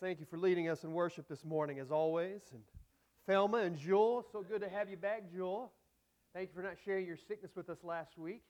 [0.00, 2.42] Thank you for leading us in worship this morning, as always.
[2.52, 2.62] And
[3.26, 5.72] Thelma and Jewel, so good to have you back, Jewel.
[6.32, 8.42] Thank you for not sharing your sickness with us last week.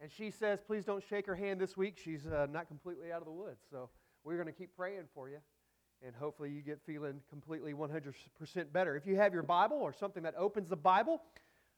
[0.00, 1.98] And she says, please don't shake her hand this week.
[2.02, 3.60] She's uh, not completely out of the woods.
[3.70, 3.90] So
[4.24, 5.38] we're going to keep praying for you.
[6.06, 8.96] And hopefully you get feeling completely 100% better.
[8.96, 11.20] If you have your Bible or something that opens the Bible,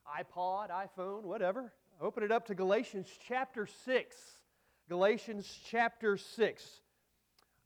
[0.07, 4.17] iPod, iPhone, whatever, open it up to Galatians chapter 6.
[4.89, 6.81] Galatians chapter 6.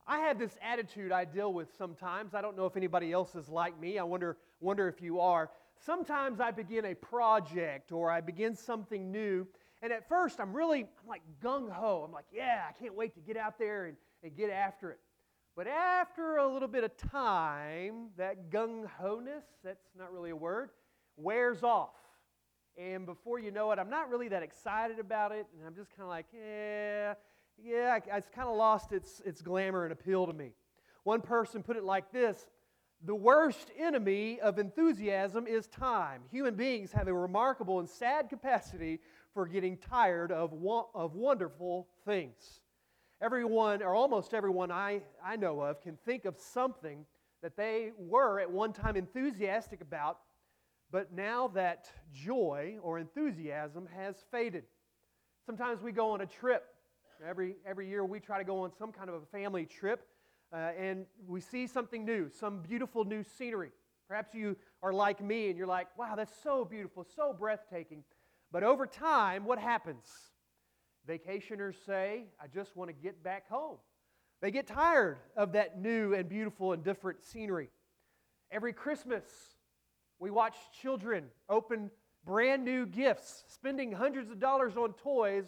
[0.07, 2.35] I have this attitude I deal with sometimes.
[2.35, 3.99] I don't know if anybody else is like me.
[3.99, 5.51] I wonder, wonder if you are.
[5.85, 9.47] Sometimes I begin a project or I begin something new,
[9.83, 12.03] and at first I'm really I'm like gung ho.
[12.07, 14.99] I'm like, yeah, I can't wait to get out there and, and get after it.
[15.57, 20.37] But after a little bit of time, that gung ho ness, that's not really a
[20.37, 20.71] word,
[21.17, 21.95] wears off.
[22.77, 25.91] And before you know it, I'm not really that excited about it, and I'm just
[25.91, 27.15] kind of like, yeah,
[27.63, 30.53] yeah, it's kind of lost its, its glamour and appeal to me.
[31.05, 32.47] One person put it like this
[33.05, 36.23] The worst enemy of enthusiasm is time.
[36.31, 39.01] Human beings have a remarkable and sad capacity
[39.33, 40.53] for getting tired of,
[40.95, 42.61] of wonderful things.
[43.21, 47.07] Everyone, or almost everyone I, I know of, can think of something
[47.43, 50.19] that they were at one time enthusiastic about,
[50.91, 54.65] but now that joy or enthusiasm has faded.
[55.47, 56.74] Sometimes we go on a trip.
[57.27, 60.07] Every, every year we try to go on some kind of a family trip,
[60.53, 63.71] uh, and we see something new, some beautiful new scenery.
[64.09, 68.05] Perhaps you are like me and you're like, wow, that's so beautiful, so breathtaking.
[68.53, 70.07] But over time, what happens?
[71.09, 73.79] Vacationers say, I just want to get back home.
[74.41, 77.71] They get tired of that new and beautiful and different scenery.
[78.51, 79.25] Every Christmas,
[80.19, 81.91] we watch children open
[82.25, 85.47] brand new gifts, spending hundreds of dollars on toys.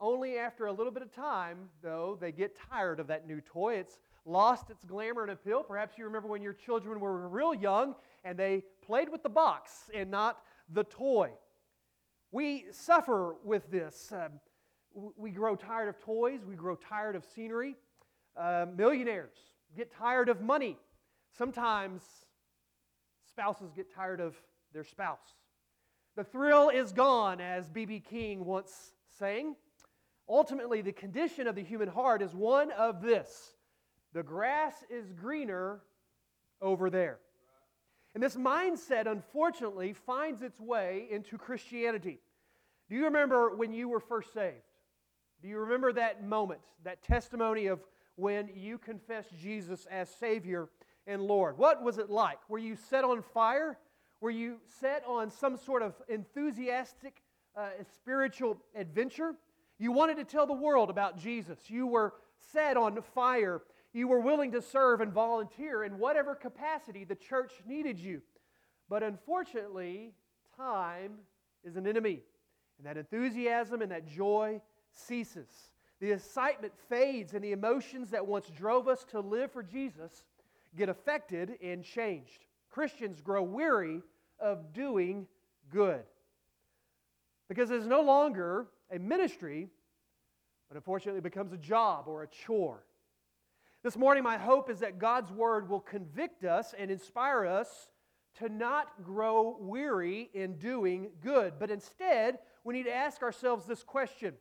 [0.00, 3.74] Only after a little bit of time, though, they get tired of that new toy.
[3.74, 5.62] It's lost its glamour and appeal.
[5.62, 7.94] Perhaps you remember when your children were real young
[8.24, 10.38] and they played with the box and not
[10.72, 11.30] the toy.
[12.32, 14.10] We suffer with this.
[14.12, 14.40] Um,
[15.16, 17.76] we grow tired of toys, we grow tired of scenery.
[18.36, 19.36] Uh, millionaires
[19.76, 20.78] get tired of money.
[21.36, 22.02] Sometimes
[23.28, 24.34] spouses get tired of
[24.72, 25.34] their spouse.
[26.16, 28.00] The thrill is gone, as B.B.
[28.00, 29.54] King once sang.
[30.30, 33.54] Ultimately, the condition of the human heart is one of this
[34.12, 35.82] the grass is greener
[36.60, 37.18] over there.
[38.14, 42.18] And this mindset, unfortunately, finds its way into Christianity.
[42.88, 44.56] Do you remember when you were first saved?
[45.42, 47.80] Do you remember that moment, that testimony of
[48.16, 50.68] when you confessed Jesus as Savior
[51.06, 51.56] and Lord?
[51.56, 52.38] What was it like?
[52.48, 53.78] Were you set on fire?
[54.20, 57.22] Were you set on some sort of enthusiastic
[57.56, 59.36] uh, spiritual adventure?
[59.80, 61.58] You wanted to tell the world about Jesus.
[61.68, 62.12] You were
[62.52, 63.62] set on fire.
[63.94, 68.20] You were willing to serve and volunteer in whatever capacity the church needed you.
[68.90, 70.12] But unfortunately,
[70.54, 71.12] time
[71.64, 72.20] is an enemy.
[72.76, 74.60] And that enthusiasm and that joy
[74.92, 75.48] ceases.
[75.98, 80.24] The excitement fades, and the emotions that once drove us to live for Jesus
[80.76, 82.44] get affected and changed.
[82.68, 84.02] Christians grow weary
[84.38, 85.26] of doing
[85.70, 86.02] good
[87.48, 89.68] because it's no longer a ministry,
[90.68, 92.84] but unfortunately becomes a job or a chore.
[93.82, 97.88] This morning, my hope is that God's Word will convict us and inspire us
[98.38, 103.82] to not grow weary in doing good, but instead, we need to ask ourselves this
[103.82, 104.34] question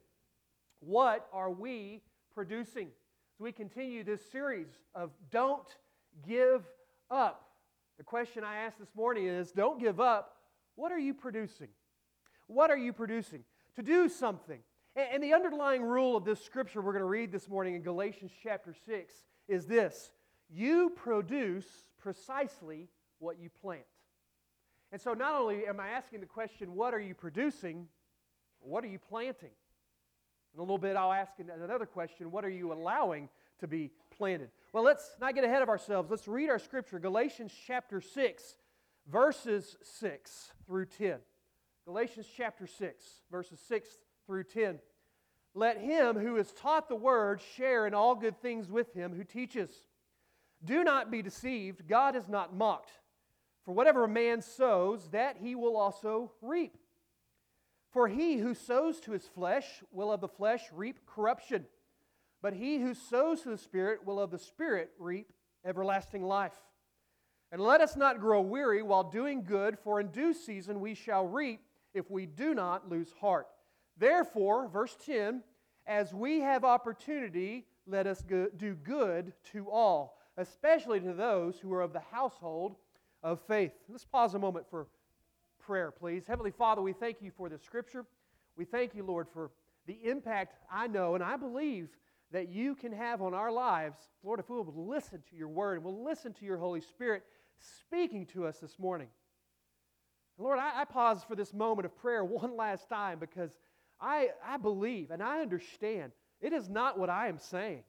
[0.82, 2.02] What are we
[2.34, 2.88] producing?
[2.88, 5.68] As we continue this series of Don't
[6.28, 6.64] Give
[7.10, 7.46] Up.
[7.98, 10.36] The question I asked this morning is Don't give up.
[10.76, 11.70] What are you producing?
[12.48, 13.44] What are you producing?
[13.80, 14.60] To do something.
[14.98, 18.34] And the underlying rule of this scripture we're going to read this morning in Galatians
[18.44, 19.14] chapter 6
[19.48, 20.12] is this
[20.50, 21.66] You produce
[21.98, 22.90] precisely
[23.20, 23.86] what you plant.
[24.92, 27.88] And so not only am I asking the question, What are you producing?
[28.60, 29.52] What are you planting?
[30.54, 33.30] In a little bit, I'll ask another question What are you allowing
[33.60, 34.50] to be planted?
[34.74, 36.12] Well, let's not get ahead of ourselves.
[36.12, 38.56] Let's read our scripture, Galatians chapter 6,
[39.08, 41.20] verses 6 through 10.
[41.86, 43.90] Galatians chapter 6, verses 6
[44.28, 44.80] through 10.
[45.56, 49.24] Let him who is taught the word share in all good things with him who
[49.24, 49.72] teaches.
[50.64, 52.92] Do not be deceived, God is not mocked.
[53.66, 56.78] For whatever a man sows, that he will also reap.
[57.92, 61.66] For he who sows to his flesh will of the flesh reap corruption,
[62.42, 65.34] but he who sows to the Spirit will of the Spirit reap
[65.66, 66.56] everlasting life.
[67.52, 71.26] And let us not grow weary while doing good, for in due season we shall
[71.26, 71.62] reap
[71.94, 73.48] if we do not lose heart.
[73.98, 75.44] Therefore, verse 10
[75.90, 81.74] as we have opportunity, let us go, do good to all, especially to those who
[81.74, 82.76] are of the household
[83.24, 83.72] of faith.
[83.90, 84.86] Let's pause a moment for
[85.60, 86.28] prayer, please.
[86.28, 88.06] Heavenly Father, we thank you for this scripture.
[88.56, 89.50] We thank you, Lord, for
[89.88, 91.90] the impact I know and I believe
[92.32, 93.98] that you can have on our lives.
[94.24, 97.24] Lord, if we will listen to your word and we'll listen to your Holy Spirit
[97.58, 99.08] speaking to us this morning.
[100.40, 103.52] Lord, I, I pause for this moment of prayer one last time because
[104.00, 107.84] I, I believe and I understand it is not what I am saying.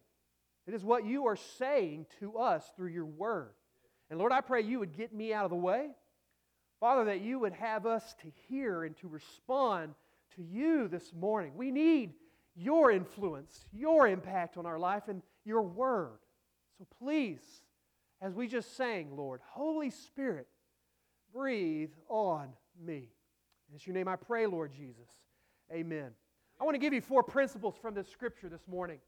[0.67, 3.53] It is what you are saying to us through your word.
[4.11, 5.91] And Lord, I pray you would get me out of the way.
[6.81, 9.95] Father, that you would have us to hear and to respond
[10.37, 11.53] to you this morning.
[11.55, 12.15] We need
[12.57, 16.19] your influence, your impact on our life, and your word.
[16.79, 17.43] So please,
[18.21, 20.49] as we just sang, Lord, Holy Spirit,
[21.33, 22.49] breathe on
[22.85, 23.09] me.
[23.73, 25.09] In your name I pray, Lord Jesus.
[25.73, 26.11] Amen.
[26.61, 28.99] I want to give you four principles from this scripture this morning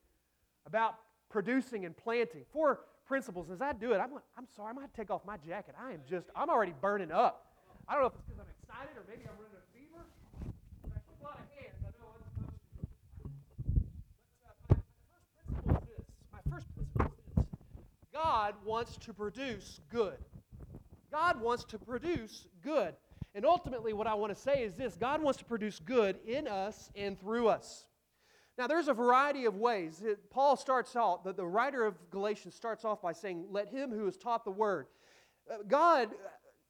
[0.66, 0.94] about
[1.28, 2.42] producing and planting.
[2.52, 3.50] Four principles.
[3.50, 5.74] As I do it, I'm, I'm sorry, I'm going to take off my jacket.
[5.80, 7.46] I am just, I'm already burning up.
[7.88, 10.06] I don't know if it's because I'm excited or maybe I'm running a fever.
[10.82, 11.76] But I took a lot of hands.
[11.82, 12.08] I know
[14.70, 14.86] uh, my, first
[15.34, 16.06] principle is.
[16.32, 17.44] My first principle is this.
[18.14, 20.16] God wants to produce good.
[21.12, 22.94] God wants to produce good.
[23.34, 26.48] And ultimately, what I want to say is this God wants to produce good in
[26.48, 27.86] us and through us.
[28.58, 30.02] Now, there's a variety of ways.
[30.04, 33.90] It, Paul starts out, the, the writer of Galatians starts off by saying, Let him
[33.90, 34.86] who is taught the word.
[35.50, 36.10] Uh, God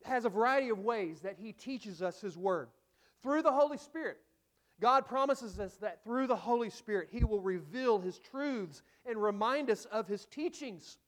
[0.04, 2.68] has a variety of ways that He teaches us His Word.
[3.22, 4.18] Through the Holy Spirit,
[4.80, 9.70] God promises us that through the Holy Spirit, He will reveal His truths and remind
[9.70, 10.99] us of His teachings.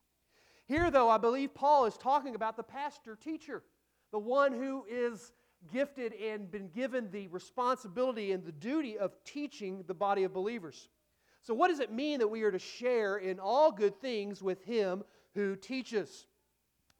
[0.67, 3.63] Here, though, I believe Paul is talking about the pastor teacher,
[4.13, 5.33] the one who is
[5.73, 10.89] gifted and been given the responsibility and the duty of teaching the body of believers.
[11.43, 14.65] So, what does it mean that we are to share in all good things with
[14.65, 15.05] Him
[15.35, 16.27] who teaches?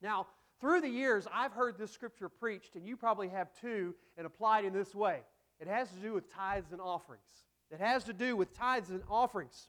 [0.03, 0.27] Now,
[0.61, 4.65] through the years, I've heard this scripture preached, and you probably have too, and applied
[4.65, 5.21] in this way.
[5.61, 7.45] It has to do with tithes and offerings.
[7.71, 9.69] It has to do with tithes and offerings.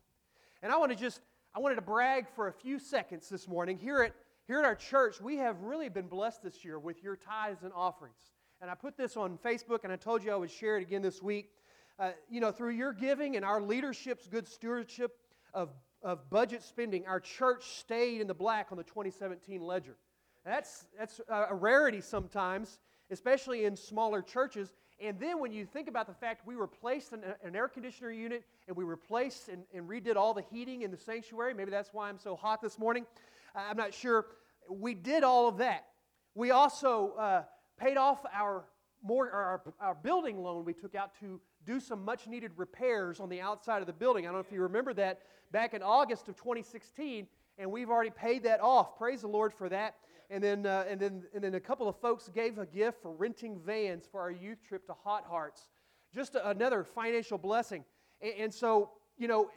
[0.61, 1.21] And I want to just,
[1.55, 3.77] I wanted to brag for a few seconds this morning.
[3.77, 4.13] Here at,
[4.45, 7.71] here at our church, we have really been blessed this year with your tithes and
[7.73, 8.33] offerings.
[8.59, 11.01] And I put this on Facebook, and I told you I would share it again
[11.01, 11.51] this week.
[11.97, 15.17] Uh, you know, through your giving and our leadership's good stewardship
[15.53, 15.69] of,
[16.03, 19.95] of budget spending, our church stayed in the black on the 2017 ledger.
[20.43, 24.73] That's, that's a rarity sometimes, especially in smaller churches.
[24.99, 28.43] And then when you think about the fact we replaced an, an air conditioner unit
[28.67, 32.07] and we replaced and, and, redid all the heating in the sanctuary, maybe that's why
[32.07, 33.05] I'm so hot this morning.
[33.53, 34.25] I'm not sure.
[34.69, 35.85] We did all of that.
[36.33, 37.43] We also uh,
[37.77, 38.65] paid off our,
[39.03, 43.27] more, our, our building loan we took out to do some much needed repairs on
[43.27, 44.25] the outside of the building.
[44.25, 45.21] I don't know if you remember that
[45.51, 48.97] back in August of 2016, and we've already paid that off.
[48.97, 49.95] Praise the Lord for that.
[50.29, 53.11] And then, uh, and, then, and then a couple of folks gave a gift for
[53.11, 55.69] renting vans for our youth trip to Hot Hearts.
[56.13, 57.85] Just a, another financial blessing.
[58.21, 59.49] And, and so, you know,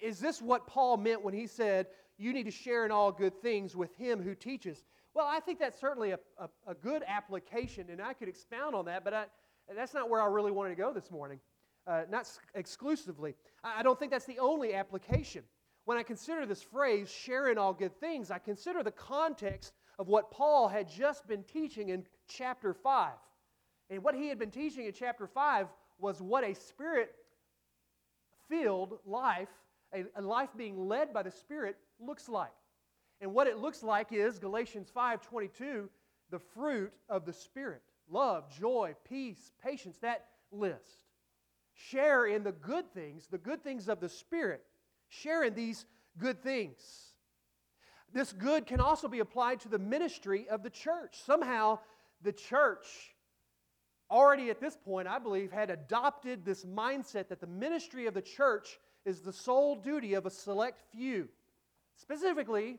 [0.00, 1.86] is this what Paul meant when he said,
[2.18, 4.84] you need to share in all good things with him who teaches?
[5.14, 8.86] Well, I think that's certainly a, a, a good application, and I could expound on
[8.86, 9.24] that, but I,
[9.76, 11.38] that's not where I really wanted to go this morning.
[11.86, 13.34] Uh, not exclusively.
[13.62, 15.42] I, I don't think that's the only application.
[15.84, 20.08] When I consider this phrase, share in all good things, I consider the context of
[20.08, 23.12] what Paul had just been teaching in chapter 5.
[23.90, 25.68] And what he had been teaching in chapter 5
[25.98, 27.14] was what a spirit
[28.48, 29.48] filled life,
[29.94, 32.52] a, a, life being led by the Spirit, looks like.
[33.20, 35.88] And what it looks like is Galatians 5:22,
[36.30, 37.82] the fruit of the Spirit.
[38.08, 41.06] Love, joy, peace, patience, that list.
[41.74, 44.64] Share in the good things, the good things of the Spirit.
[45.08, 45.86] Share in these
[46.18, 47.11] good things.
[48.12, 51.16] This good can also be applied to the ministry of the church.
[51.24, 51.78] Somehow,
[52.22, 52.86] the church,
[54.10, 58.22] already at this point, I believe, had adopted this mindset that the ministry of the
[58.22, 61.28] church is the sole duty of a select few,
[61.96, 62.78] specifically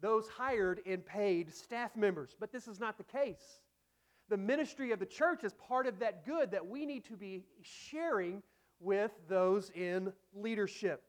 [0.00, 2.36] those hired and paid staff members.
[2.38, 3.60] But this is not the case.
[4.28, 7.44] The ministry of the church is part of that good that we need to be
[7.62, 8.42] sharing
[8.78, 11.02] with those in leadership.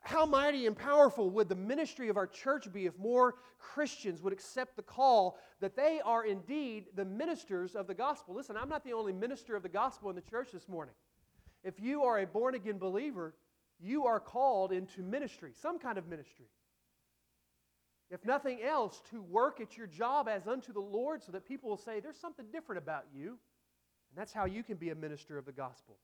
[0.00, 4.32] How mighty and powerful would the ministry of our church be if more Christians would
[4.32, 8.34] accept the call that they are indeed the ministers of the gospel?
[8.34, 10.94] Listen, I'm not the only minister of the gospel in the church this morning.
[11.62, 13.34] If you are a born again believer,
[13.78, 16.46] you are called into ministry, some kind of ministry.
[18.10, 21.70] If nothing else, to work at your job as unto the Lord so that people
[21.70, 23.28] will say, there's something different about you.
[23.28, 25.96] And that's how you can be a minister of the gospel.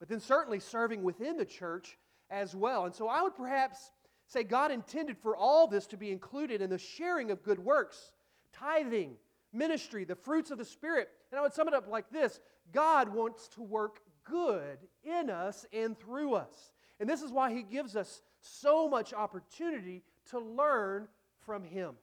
[0.00, 1.96] But then, certainly, serving within the church
[2.30, 2.84] as well.
[2.84, 3.90] And so I would perhaps
[4.26, 8.12] say God intended for all this to be included in the sharing of good works,
[8.52, 9.16] tithing,
[9.52, 11.08] ministry, the fruits of the Spirit.
[11.30, 12.40] And I would sum it up like this
[12.72, 16.72] God wants to work good in us and through us.
[17.00, 21.08] And this is why He gives us so much opportunity to learn
[21.44, 21.94] from Him,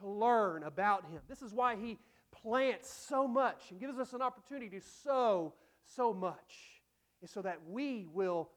[0.00, 1.20] to learn about Him.
[1.28, 1.98] This is why He
[2.32, 5.54] plants so much and gives us an opportunity to sow
[5.96, 6.82] so much,
[7.22, 8.50] is so that we will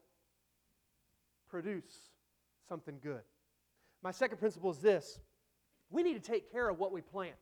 [1.48, 2.10] produce
[2.68, 3.22] something good.
[4.04, 5.20] My second principle is this
[5.90, 7.36] we need to take care of what we plant.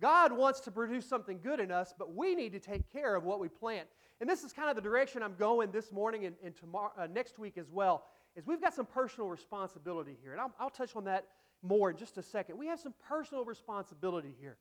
[0.00, 3.24] God wants to produce something good in us, but we need to take care of
[3.24, 3.86] what we plant.
[4.20, 7.06] And this is kind of the direction I'm going this morning and, and tomorrow, uh,
[7.06, 8.04] next week as well.
[8.34, 11.26] Is we've got some personal responsibility here, and I'll, I'll touch on that
[11.62, 12.58] more in just a second.
[12.58, 14.56] We have some personal responsibility here.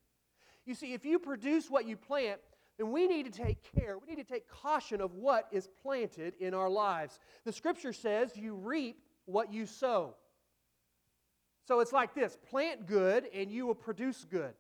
[0.65, 2.39] You see, if you produce what you plant,
[2.81, 6.33] then we need to take care, we need to take caution of what is planted
[6.39, 7.19] in our lives.
[7.45, 10.15] The scripture says you reap what you sow.
[11.67, 14.53] So it's like this plant good and you will produce good.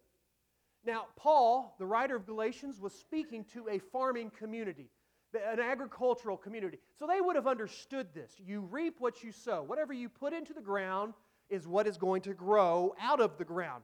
[0.85, 4.91] Now, Paul, the writer of Galatians, was speaking to a farming community,
[5.33, 6.77] an agricultural community.
[6.99, 8.33] So they would have understood this.
[8.37, 9.63] You reap what you sow.
[9.63, 11.15] Whatever you put into the ground
[11.49, 13.81] is what is going to grow out of the ground.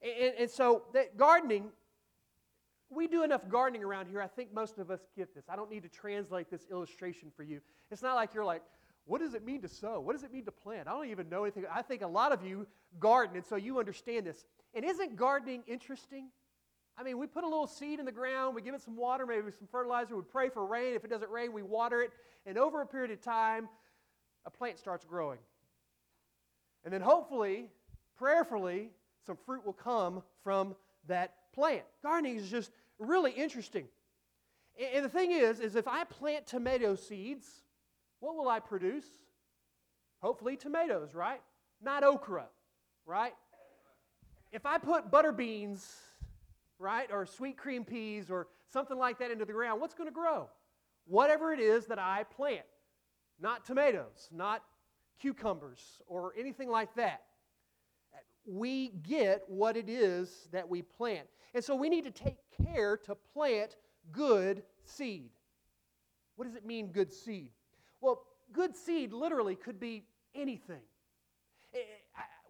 [0.00, 1.72] And, and so that gardening
[2.90, 4.22] we do enough gardening around here.
[4.22, 5.44] I think most of us get this.
[5.48, 7.60] I don't need to translate this illustration for you.
[7.90, 8.62] It's not like you're like,
[9.04, 10.00] what does it mean to sow?
[10.00, 10.88] What does it mean to plant?
[10.88, 11.64] I don't even know anything.
[11.72, 12.66] I think a lot of you
[12.98, 14.44] garden, and so you understand this.
[14.74, 16.28] And isn't gardening interesting?
[16.98, 19.26] I mean, we put a little seed in the ground, we give it some water,
[19.26, 20.94] maybe some fertilizer, we pray for rain.
[20.94, 22.10] If it doesn't rain, we water it.
[22.46, 23.68] And over a period of time,
[24.44, 25.38] a plant starts growing.
[26.84, 27.66] And then hopefully,
[28.16, 28.90] prayerfully,
[29.26, 30.74] some fruit will come from
[31.06, 31.82] that plant.
[32.02, 33.86] Gardening is just really interesting.
[34.94, 37.46] And the thing is, is if I plant tomato seeds,
[38.20, 39.06] what will I produce?
[40.20, 41.40] Hopefully tomatoes, right?
[41.82, 42.44] Not okra,
[43.06, 43.32] right?
[44.52, 45.96] If I put butter beans,
[46.78, 50.14] right, or sweet cream peas or something like that into the ground, what's going to
[50.14, 50.48] grow?
[51.06, 52.66] Whatever it is that I plant.
[53.40, 54.62] Not tomatoes, not
[55.20, 57.22] cucumbers or anything like that
[58.46, 61.26] we get what it is that we plant.
[61.54, 63.76] And so we need to take care to plant
[64.12, 65.30] good seed.
[66.36, 67.50] What does it mean, good seed?
[68.00, 68.22] Well,
[68.52, 70.82] good seed literally could be anything.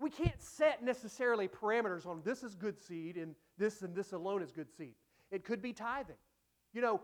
[0.00, 4.42] We can't set necessarily parameters on this is good seed and this and this alone
[4.42, 4.94] is good seed.
[5.30, 6.16] It could be tithing.
[6.74, 7.00] You know,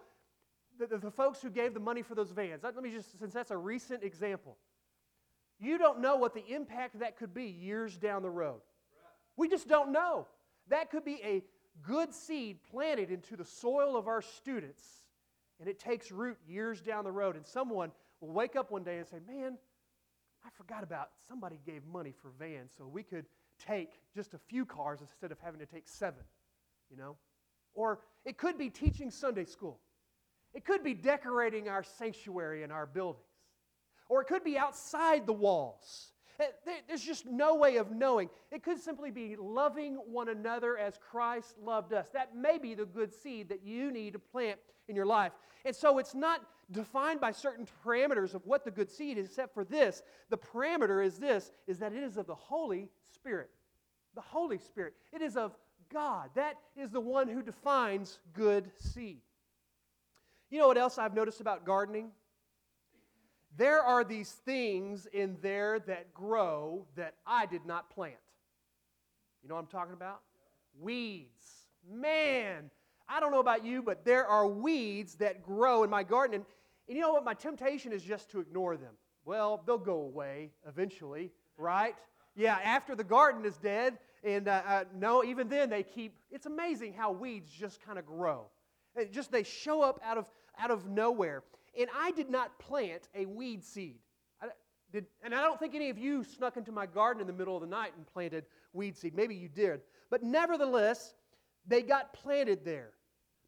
[0.78, 3.32] the, the, the folks who gave the money for those vans, let me just, since
[3.32, 4.56] that's a recent example,
[5.58, 8.60] you don't know what the impact that could be years down the road.
[9.36, 10.26] We just don't know.
[10.68, 11.42] That could be a
[11.82, 14.84] good seed planted into the soil of our students,
[15.58, 17.36] and it takes root years down the road.
[17.36, 19.56] And someone will wake up one day and say, Man,
[20.44, 23.26] I forgot about somebody gave money for vans so we could
[23.58, 26.24] take just a few cars instead of having to take seven,
[26.90, 27.16] you know?
[27.74, 29.78] Or it could be teaching Sunday school.
[30.54, 33.24] It could be decorating our sanctuary and our buildings.
[34.08, 36.11] Or it could be outside the walls.
[36.40, 36.46] Eh,
[36.88, 38.30] there's just no way of knowing.
[38.50, 42.08] It could simply be loving one another as Christ loved us.
[42.12, 44.58] That may be the good seed that you need to plant
[44.88, 45.32] in your life.
[45.64, 49.54] And so it's not defined by certain parameters of what the good seed is, except
[49.54, 50.02] for this.
[50.30, 53.50] The parameter is this is that it is of the Holy Spirit.
[54.14, 54.94] The Holy Spirit.
[55.12, 55.56] It is of
[55.92, 56.30] God.
[56.34, 59.20] That is the one who defines good seed.
[60.50, 62.10] You know what else I've noticed about gardening?
[63.56, 68.14] There are these things in there that grow that I did not plant.
[69.42, 70.20] You know what I'm talking about?
[70.80, 71.66] Weeds.
[71.90, 72.70] Man,
[73.08, 76.36] I don't know about you, but there are weeds that grow in my garden.
[76.36, 76.44] And,
[76.88, 77.24] and you know what?
[77.24, 78.94] My temptation is just to ignore them.
[79.24, 81.94] Well, they'll go away eventually, right?
[82.34, 86.16] Yeah, after the garden is dead, and uh, uh, no, even then they keep.
[86.30, 88.46] It's amazing how weeds just kind of grow.
[88.96, 90.26] It just they show up out of
[90.58, 91.42] out of nowhere.
[91.78, 93.98] And I did not plant a weed seed.
[94.42, 94.48] I
[94.92, 97.56] did, and I don't think any of you snuck into my garden in the middle
[97.56, 99.14] of the night and planted weed seed.
[99.14, 99.80] Maybe you did.
[100.10, 101.14] But nevertheless,
[101.66, 102.90] they got planted there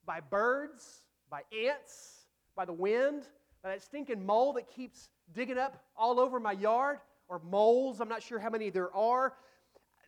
[0.07, 3.25] by birds, by ants, by the wind,
[3.63, 8.01] by that stinking mole that keeps digging up all over my yard, or moles.
[8.01, 9.35] I'm not sure how many there are.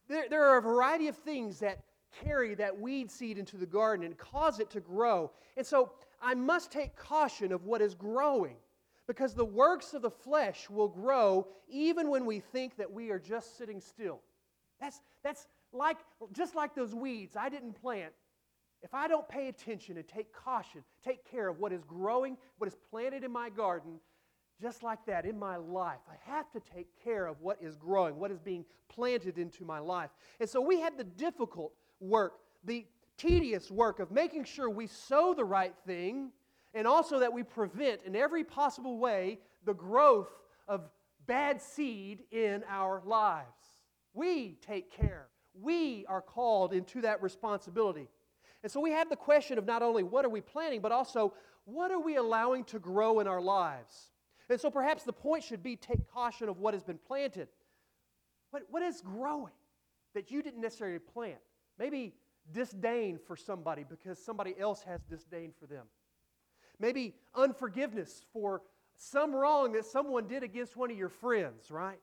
[0.08, 1.82] There, there are a variety of things that
[2.22, 5.30] carry that weed seed into the garden and cause it to grow.
[5.56, 8.56] And so I must take caution of what is growing
[9.06, 13.18] because the works of the flesh will grow even when we think that we are
[13.18, 14.20] just sitting still.
[14.80, 15.98] That's, that's like,
[16.32, 18.12] just like those weeds I didn't plant.
[18.82, 22.68] If I don't pay attention and take caution, take care of what is growing, what
[22.68, 24.00] is planted in my garden,
[24.60, 28.16] just like that in my life, I have to take care of what is growing,
[28.18, 30.10] what is being planted into my life.
[30.40, 35.34] And so we had the difficult work, the tedious work of making sure we sow
[35.34, 36.30] the right thing
[36.74, 40.28] and also that we prevent in every possible way the growth
[40.68, 40.82] of
[41.26, 43.46] bad seed in our lives.
[44.12, 45.28] We take care.
[45.60, 48.08] We are called into that responsibility.
[48.62, 51.34] And so we have the question of not only what are we planting, but also
[51.64, 54.10] what are we allowing to grow in our lives?
[54.48, 57.48] And so perhaps the point should be take caution of what has been planted.
[58.50, 59.52] What, what is growing
[60.14, 61.38] that you didn't necessarily plant?
[61.78, 62.14] Maybe
[62.52, 65.86] disdain for somebody because somebody else has disdain for them.
[66.78, 68.62] Maybe unforgiveness for
[68.96, 72.00] some wrong that someone did against one of your friends, right?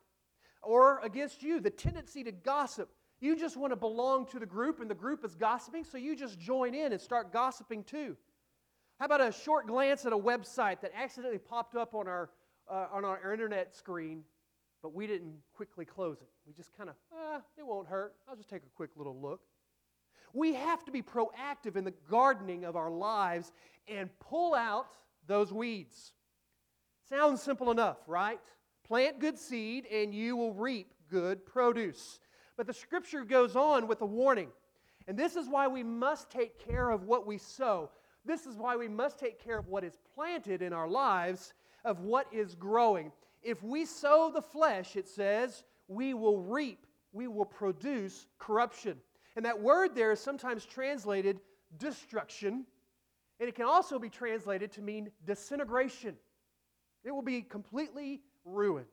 [0.61, 2.89] Or against you, the tendency to gossip.
[3.19, 6.15] You just want to belong to the group and the group is gossiping, so you
[6.15, 8.17] just join in and start gossiping too.
[8.99, 12.29] How about a short glance at a website that accidentally popped up on our,
[12.69, 14.23] uh, on our internet screen,
[14.81, 16.27] but we didn't quickly close it?
[16.45, 18.15] We just kind of, ah, it won't hurt.
[18.27, 19.41] I'll just take a quick little look.
[20.33, 23.51] We have to be proactive in the gardening of our lives
[23.87, 26.11] and pull out those weeds.
[27.07, 28.39] Sounds simple enough, right?
[28.83, 32.19] Plant good seed and you will reap good produce.
[32.57, 34.49] But the scripture goes on with a warning.
[35.07, 37.91] And this is why we must take care of what we sow.
[38.25, 41.99] This is why we must take care of what is planted in our lives, of
[41.99, 43.11] what is growing.
[43.41, 48.97] If we sow the flesh, it says, we will reap, we will produce corruption.
[49.35, 51.39] And that word there is sometimes translated
[51.77, 52.65] destruction,
[53.39, 56.15] and it can also be translated to mean disintegration.
[57.03, 58.85] It will be completely ruined.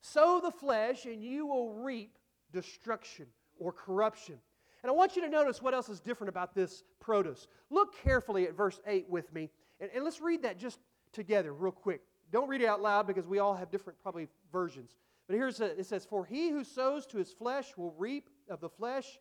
[0.00, 2.16] Sow the flesh, and you will reap
[2.52, 3.26] destruction
[3.58, 4.36] or corruption.
[4.82, 7.46] And I want you to notice what else is different about this produce.
[7.68, 10.78] Look carefully at verse 8 with me, and, and let's read that just
[11.12, 12.00] together, real quick.
[12.32, 14.96] Don't read it out loud because we all have different, probably, versions.
[15.26, 18.60] But here's a, it says, For he who sows to his flesh will reap of
[18.60, 19.18] the flesh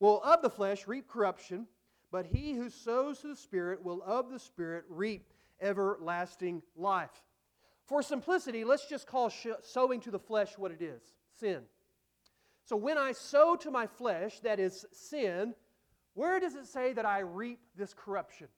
[0.00, 1.66] will of the flesh reap corruption,
[2.10, 7.22] but he who sows to the Spirit will of the Spirit reap everlasting life.
[7.86, 9.32] For simplicity, let's just call
[9.62, 11.02] sowing to the flesh what it is
[11.38, 11.62] sin.
[12.64, 15.54] So when I sow to my flesh, that is sin,
[16.14, 18.48] where does it say that I reap this corruption?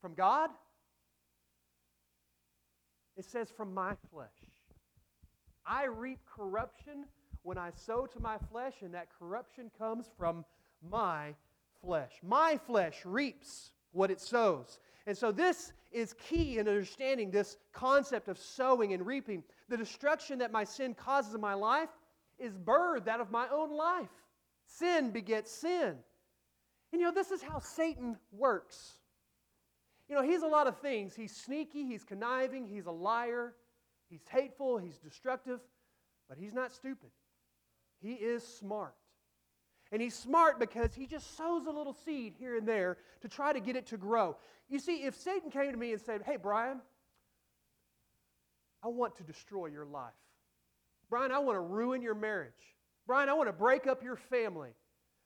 [0.00, 0.50] From God?
[3.16, 4.28] It says from my flesh.
[5.66, 7.06] I reap corruption
[7.44, 10.44] when I sow to my flesh, and that corruption comes from
[10.90, 11.34] my
[11.80, 12.12] flesh.
[12.22, 14.80] My flesh reaps what it sows.
[15.06, 19.44] And so, this is key in understanding this concept of sowing and reaping.
[19.68, 21.90] The destruction that my sin causes in my life
[22.38, 24.08] is birthed out of my own life.
[24.66, 25.94] Sin begets sin.
[26.92, 28.94] And you know, this is how Satan works.
[30.08, 31.14] You know, he's a lot of things.
[31.14, 33.54] He's sneaky, he's conniving, he's a liar,
[34.08, 35.60] he's hateful, he's destructive,
[36.28, 37.10] but he's not stupid.
[38.04, 38.94] He is smart.
[39.90, 43.52] And he's smart because he just sows a little seed here and there to try
[43.52, 44.36] to get it to grow.
[44.68, 46.80] You see, if Satan came to me and said, Hey, Brian,
[48.82, 50.12] I want to destroy your life.
[51.08, 52.52] Brian, I want to ruin your marriage.
[53.06, 54.70] Brian, I want to break up your family.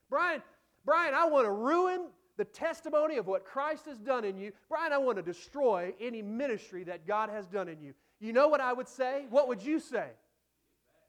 [0.08, 0.40] Brian,
[0.84, 4.52] Brian, I want to ruin the testimony of what Christ has done in you.
[4.68, 7.94] Brian, I want to destroy any ministry that God has done in you.
[8.20, 9.26] You know what I would say?
[9.30, 10.10] What would you say?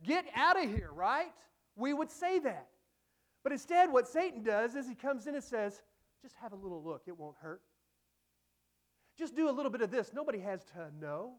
[0.03, 1.31] Get out of here, right?
[1.79, 2.67] We would say that.
[3.41, 5.81] But instead, what Satan does is he comes in and says,
[6.21, 7.61] just have a little look, it won't hurt.
[9.17, 11.35] Just do a little bit of this, nobody has to know.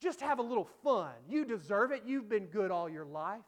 [0.00, 1.12] Just have a little fun.
[1.28, 3.40] You deserve it, you've been good all your life.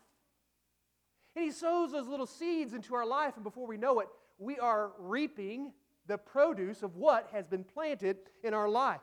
[1.35, 4.59] And he sows those little seeds into our life, and before we know it, we
[4.59, 5.73] are reaping
[6.07, 9.01] the produce of what has been planted in our life.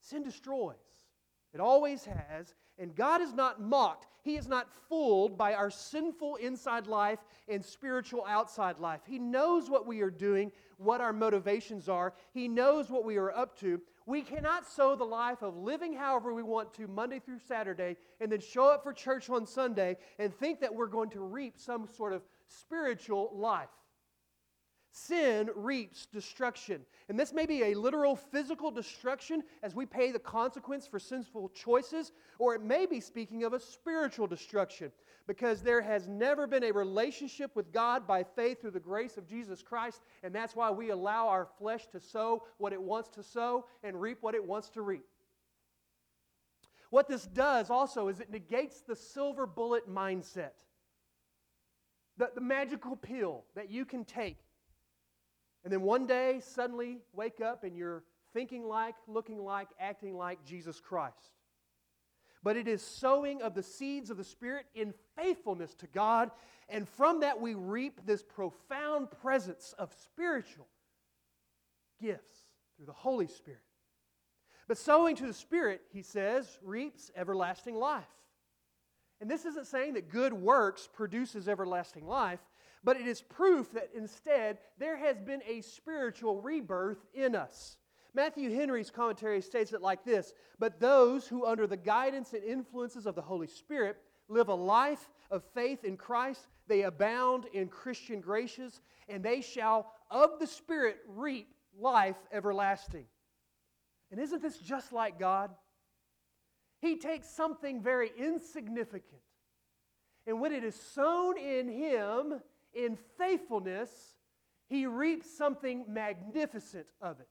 [0.00, 0.76] Sin destroys.
[1.52, 2.54] It always has.
[2.78, 4.06] And God is not mocked.
[4.22, 9.00] He is not fooled by our sinful inside life and spiritual outside life.
[9.06, 12.12] He knows what we are doing, what our motivations are.
[12.34, 13.80] He knows what we are up to.
[14.04, 18.30] We cannot sow the life of living however we want to Monday through Saturday and
[18.30, 21.88] then show up for church on Sunday and think that we're going to reap some
[21.96, 23.68] sort of spiritual life.
[24.98, 26.80] Sin reaps destruction.
[27.10, 31.50] And this may be a literal physical destruction as we pay the consequence for sinful
[31.50, 34.90] choices, or it may be speaking of a spiritual destruction
[35.26, 39.28] because there has never been a relationship with God by faith through the grace of
[39.28, 43.22] Jesus Christ, and that's why we allow our flesh to sow what it wants to
[43.22, 45.04] sow and reap what it wants to reap.
[46.88, 50.52] What this does also is it negates the silver bullet mindset,
[52.16, 54.38] the, the magical pill that you can take
[55.66, 60.44] and then one day, suddenly wake up and you're thinking like, looking like, acting like
[60.44, 61.32] Jesus Christ.
[62.44, 66.30] But it is sowing of the seeds of the Spirit in faithfulness to God,
[66.68, 70.68] and from that we reap this profound presence of spiritual
[72.00, 72.30] gifts
[72.76, 73.58] through the Holy Spirit.
[74.68, 78.04] But sowing to the Spirit, he says, reaps everlasting life.
[79.20, 82.38] And this isn't saying that good works produces everlasting life
[82.86, 87.78] but it is proof that instead there has been a spiritual rebirth in us.
[88.14, 93.04] Matthew Henry's commentary states it like this But those who, under the guidance and influences
[93.04, 93.96] of the Holy Spirit,
[94.28, 99.92] live a life of faith in Christ, they abound in Christian graces, and they shall
[100.08, 103.04] of the Spirit reap life everlasting.
[104.12, 105.50] And isn't this just like God?
[106.80, 109.22] He takes something very insignificant,
[110.24, 112.40] and when it is sown in Him,
[112.76, 113.90] in faithfulness,
[114.68, 117.28] he reaps something magnificent of it.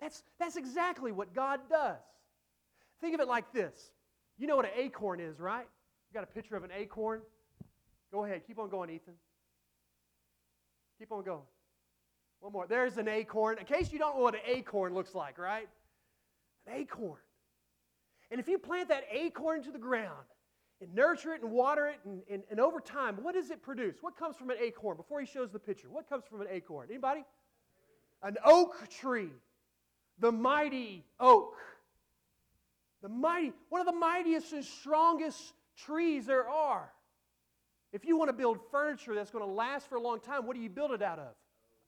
[0.00, 1.96] That's, that's exactly what God does.
[3.00, 3.90] Think of it like this.
[4.38, 5.66] You know what an acorn is, right?
[6.10, 7.20] You got a picture of an acorn?
[8.12, 9.14] Go ahead, keep on going, Ethan.
[10.98, 11.42] Keep on going.
[12.40, 12.66] One more.
[12.66, 13.58] There's an acorn.
[13.58, 15.68] In case you don't know what an acorn looks like, right?
[16.66, 17.18] An acorn.
[18.30, 20.26] And if you plant that acorn into the ground
[20.80, 23.96] and nurture it and water it, and, and, and over time, what does it produce?
[24.00, 24.96] What comes from an acorn?
[24.96, 26.88] Before he shows the picture, what comes from an acorn?
[26.90, 27.24] Anybody?
[28.22, 29.30] An oak tree.
[30.20, 31.54] The mighty oak.
[33.02, 36.92] The mighty, one of the mightiest and strongest trees there are.
[37.92, 40.56] If you want to build furniture that's going to last for a long time, what
[40.56, 41.34] do you build it out of?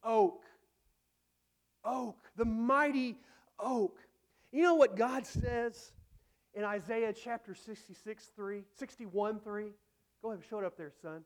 [0.03, 0.43] Oak.
[1.83, 2.17] Oak.
[2.37, 3.17] The mighty
[3.59, 3.97] oak.
[4.51, 5.91] You know what God says
[6.53, 9.63] in Isaiah chapter 66, 3, 61, 3.
[10.21, 11.23] Go ahead and show it up there, son.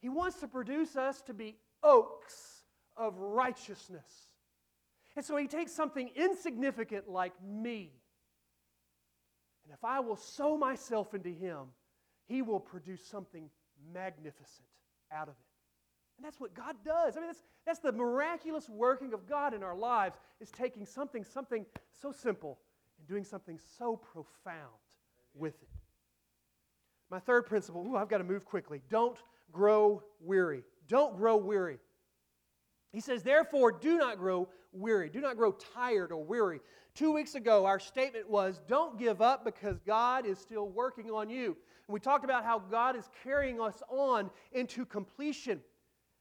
[0.00, 2.62] He wants to produce us to be oaks
[2.96, 4.28] of righteousness.
[5.16, 7.90] And so he takes something insignificant like me.
[9.64, 11.66] And if I will sow myself into him,
[12.26, 13.50] he will produce something
[13.92, 14.68] magnificent
[15.12, 16.16] out of it.
[16.16, 17.16] And that's what God does.
[17.16, 21.24] I mean, that's, that's the miraculous working of God in our lives, is taking something,
[21.24, 21.66] something
[22.00, 22.58] so simple
[22.98, 24.58] and doing something so profound
[25.34, 25.68] with it.
[27.10, 28.82] My third principle, ooh, I've got to move quickly.
[28.90, 29.18] Don't
[29.52, 30.62] grow weary.
[30.88, 31.78] Don't grow weary.
[32.92, 35.08] He says, therefore, do not grow weary.
[35.08, 36.60] Do not grow tired or weary.
[36.94, 41.30] Two weeks ago, our statement was don't give up because God is still working on
[41.30, 41.56] you.
[41.86, 45.60] And we talked about how God is carrying us on into completion.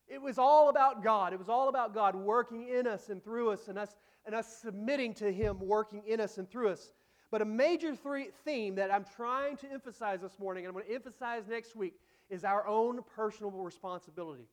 [0.08, 1.34] It was all about God.
[1.34, 4.58] It was all about God working in us and through us and us, and us
[4.62, 6.93] submitting to Him working in us and through us.
[7.30, 10.88] But a major three, theme that I'm trying to emphasize this morning, and I'm going
[10.88, 11.96] to emphasize next week,
[12.30, 14.48] is our own personal responsibility.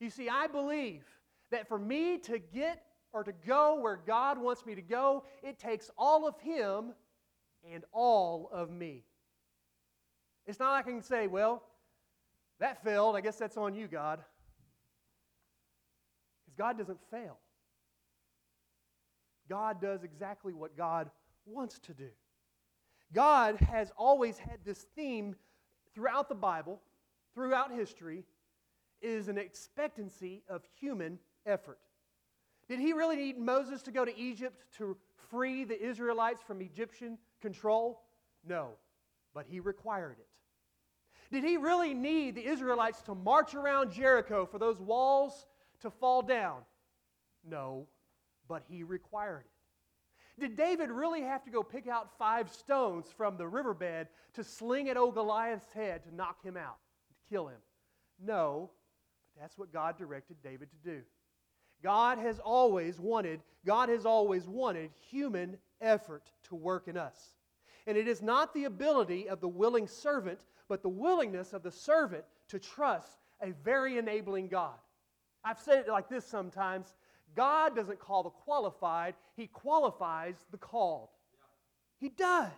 [0.00, 1.04] You see, I believe
[1.50, 2.82] that for me to get
[3.12, 6.92] or to go where God wants me to go, it takes all of Him
[7.72, 9.04] and all of me.
[10.46, 11.62] It's not like I can say, well,
[12.58, 13.16] that failed.
[13.16, 14.20] I guess that's on you, God.
[16.60, 17.38] God doesn't fail.
[19.48, 21.08] God does exactly what God
[21.46, 22.10] wants to do.
[23.14, 25.36] God has always had this theme
[25.94, 26.82] throughout the Bible,
[27.34, 28.24] throughout history,
[29.00, 31.78] is an expectancy of human effort.
[32.68, 34.98] Did he really need Moses to go to Egypt to
[35.30, 38.02] free the Israelites from Egyptian control?
[38.46, 38.72] No,
[39.32, 41.34] but he required it.
[41.34, 45.46] Did he really need the Israelites to march around Jericho for those walls
[45.80, 46.60] to fall down?
[47.44, 47.86] No,
[48.48, 50.40] but he required it.
[50.40, 54.88] Did David really have to go pick out five stones from the riverbed to sling
[54.88, 57.60] at old Goliath's head to knock him out, to kill him?
[58.18, 58.70] No,
[59.34, 61.02] but that's what God directed David to do.
[61.82, 67.34] God has always wanted, God has always wanted human effort to work in us.
[67.86, 71.72] And it is not the ability of the willing servant, but the willingness of the
[71.72, 74.78] servant to trust a very enabling God.
[75.44, 76.94] I've said it like this sometimes
[77.36, 81.08] God doesn't call the qualified, He qualifies the called.
[81.98, 82.50] He does.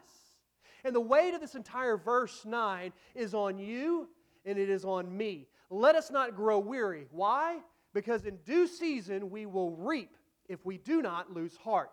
[0.85, 4.09] And the weight of this entire verse 9 is on you
[4.45, 5.47] and it is on me.
[5.71, 7.07] Let us not grow weary.
[7.11, 7.59] Why?
[7.93, 10.17] because in due season we will reap
[10.49, 11.91] if we do not lose heart.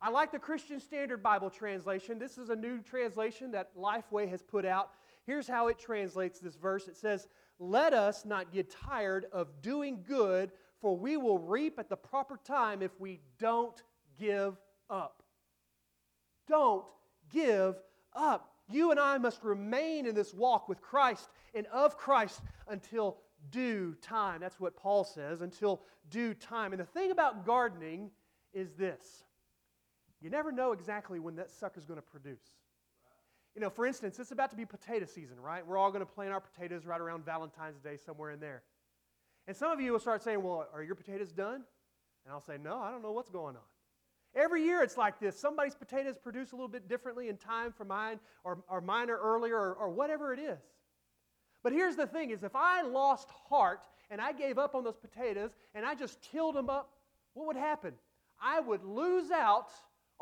[0.00, 2.18] I like the Christian Standard Bible translation.
[2.18, 4.90] This is a new translation that Lifeway has put out.
[5.24, 7.28] Here's how it translates this verse it says,
[7.58, 12.38] Let us not get tired of doing good, for we will reap at the proper
[12.44, 13.80] time if we don't
[14.18, 14.56] give
[14.90, 15.22] up.
[16.48, 16.84] Don't
[17.32, 17.76] give
[18.14, 18.50] up.
[18.70, 23.18] You and I must remain in this walk with Christ and of Christ until
[23.50, 24.40] due time.
[24.40, 26.72] That's what Paul says, until due time.
[26.72, 28.10] And the thing about gardening
[28.52, 29.24] is this
[30.20, 32.38] you never know exactly when that sucker's going to produce.
[33.54, 35.66] You know, for instance, it's about to be potato season, right?
[35.66, 38.62] We're all going to plant our potatoes right around Valentine's Day, somewhere in there.
[39.46, 41.62] And some of you will start saying, Well, are your potatoes done?
[42.24, 43.62] And I'll say, No, I don't know what's going on.
[44.34, 45.38] Every year it's like this.
[45.38, 49.18] Somebody's potatoes produce a little bit differently in time for mine, or, or mine are
[49.18, 50.60] earlier, or, or whatever it is.
[51.62, 54.96] But here's the thing is if I lost heart and I gave up on those
[54.96, 56.90] potatoes and I just tilled them up,
[57.34, 57.92] what would happen?
[58.42, 59.68] I would lose out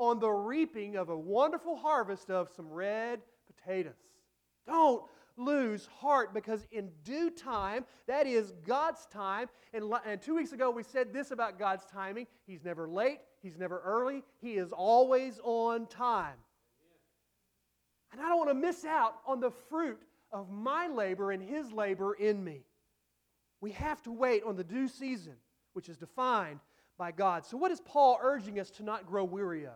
[0.01, 3.93] on the reaping of a wonderful harvest of some red potatoes.
[4.67, 5.05] Don't
[5.37, 10.71] lose heart because in due time, that is God's time, and, and two weeks ago
[10.71, 15.39] we said this about God's timing He's never late, He's never early, He is always
[15.45, 16.37] on time.
[18.11, 20.01] And I don't want to miss out on the fruit
[20.33, 22.65] of my labor and his labor in me.
[23.61, 25.35] We have to wait on the due season,
[25.75, 26.61] which is defined
[26.97, 27.45] by God.
[27.45, 29.75] So, what is Paul urging us to not grow weary of?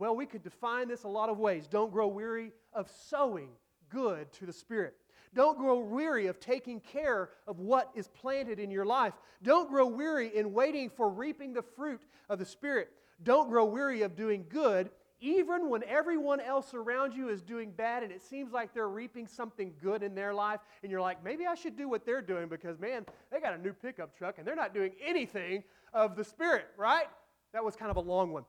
[0.00, 1.68] Well, we could define this a lot of ways.
[1.68, 3.50] Don't grow weary of sowing
[3.90, 4.94] good to the Spirit.
[5.34, 9.12] Don't grow weary of taking care of what is planted in your life.
[9.42, 12.88] Don't grow weary in waiting for reaping the fruit of the Spirit.
[13.22, 18.02] Don't grow weary of doing good even when everyone else around you is doing bad
[18.02, 21.46] and it seems like they're reaping something good in their life, and you're like, maybe
[21.46, 24.46] I should do what they're doing because, man, they got a new pickup truck and
[24.46, 27.04] they're not doing anything of the Spirit, right?
[27.52, 28.44] That was kind of a long one.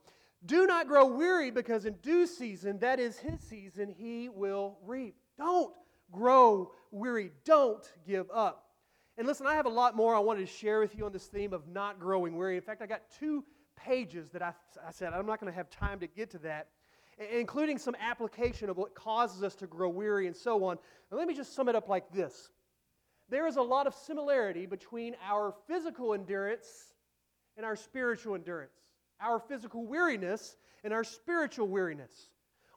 [0.46, 5.16] Do not grow weary because in due season, that is his season, he will reap.
[5.38, 5.74] Don't
[6.12, 7.32] grow weary.
[7.46, 8.66] Don't give up.
[9.18, 11.28] And listen, I have a lot more I wanted to share with you on this
[11.28, 12.56] theme of not growing weary.
[12.56, 13.44] In fact, I got two
[13.76, 14.54] pages that I,
[14.88, 16.70] I said I'm not going to have time to get to that,
[17.32, 20.78] including some application of what causes us to grow weary and so on.
[21.12, 22.50] And let me just sum it up like this
[23.32, 26.94] there is a lot of similarity between our physical endurance
[27.56, 28.74] and our spiritual endurance,
[29.22, 32.30] our physical weariness and our spiritual weariness.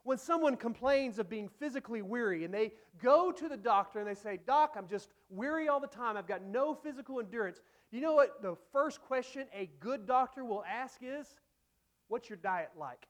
[0.03, 4.13] When someone complains of being physically weary and they go to the doctor and they
[4.13, 7.59] say, Doc, I'm just weary all the time, I've got no physical endurance,
[7.91, 11.27] you know what the first question a good doctor will ask is?
[12.07, 13.07] What's your diet like?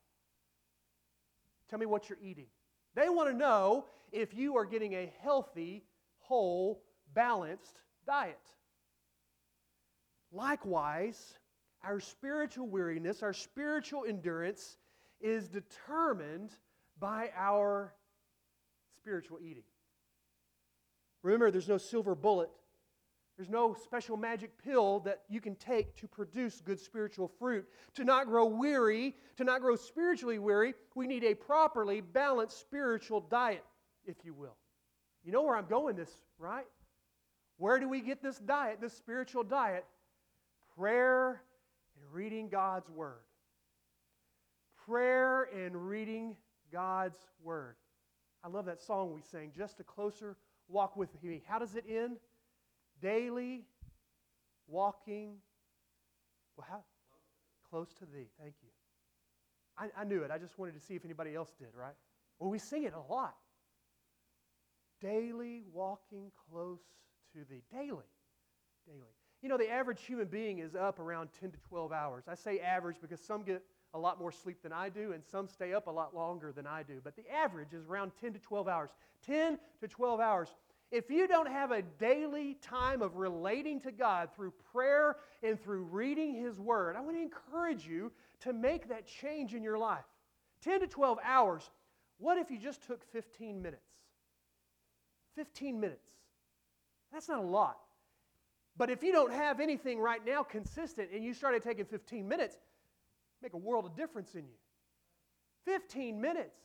[1.70, 2.48] Tell me what you're eating.
[2.96, 5.84] They want to know if you are getting a healthy,
[6.20, 6.82] whole,
[7.14, 8.40] balanced diet.
[10.32, 11.34] Likewise,
[11.86, 14.78] our spiritual weariness, our spiritual endurance
[15.22, 16.52] is determined
[17.00, 17.94] by our
[18.98, 19.64] spiritual eating.
[21.22, 22.50] Remember, there's no silver bullet.
[23.38, 27.66] There's no special magic pill that you can take to produce good spiritual fruit.
[27.96, 33.20] To not grow weary, to not grow spiritually weary, we need a properly balanced spiritual
[33.20, 33.64] diet,
[34.06, 34.56] if you will.
[35.24, 36.66] You know where I'm going this, right?
[37.58, 39.86] Where do we get this diet, this spiritual diet?
[40.78, 41.42] Prayer
[42.06, 43.24] and reading God's Word.
[44.86, 46.36] Prayer and reading
[46.72, 47.76] God's Word.
[48.44, 50.38] I love that song we sang, Just a Closer
[50.68, 51.42] Walk with Me.
[51.48, 52.18] How does it end?
[53.02, 53.66] Daily
[54.68, 55.36] walking.
[56.56, 56.84] Well, how?
[57.70, 58.30] Close to Thee.
[58.40, 58.70] Thank you.
[59.78, 60.32] I, I knew it.
[60.32, 61.96] I just wanted to see if anybody else did, right?
[62.40, 63.36] Well, we sing it a lot.
[65.02, 66.82] Daily walking close
[67.34, 67.64] to Thee.
[67.72, 68.06] Daily.
[68.88, 69.16] Daily.
[69.46, 72.24] You know, the average human being is up around 10 to 12 hours.
[72.28, 73.62] I say average because some get
[73.94, 76.66] a lot more sleep than I do, and some stay up a lot longer than
[76.66, 77.00] I do.
[77.04, 78.90] But the average is around 10 to 12 hours.
[79.28, 80.56] 10 to 12 hours.
[80.90, 85.84] If you don't have a daily time of relating to God through prayer and through
[85.84, 90.06] reading His Word, I want to encourage you to make that change in your life.
[90.64, 91.70] 10 to 12 hours.
[92.18, 93.92] What if you just took 15 minutes?
[95.36, 96.10] 15 minutes.
[97.14, 97.85] That's not a lot.
[98.78, 102.58] But if you don't have anything right now consistent and you started taking 15 minutes,
[103.42, 104.58] make a world of difference in you.
[105.66, 106.58] 15 minutes.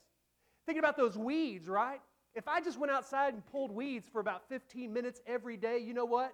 [0.67, 2.01] Thinking about those weeds, right?
[2.35, 5.95] If I just went outside and pulled weeds for about 15 minutes every day, you
[5.95, 6.33] know what?